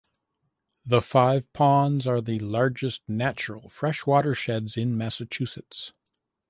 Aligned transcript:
The 0.83 0.99
five 0.99 1.53
ponds 1.53 2.07
are 2.07 2.21
the 2.21 2.39
largest 2.39 3.03
natural 3.07 3.69
fresh 3.69 4.07
watersheds 4.07 4.75
in 4.75 4.97
Massachusetts. 4.97 5.93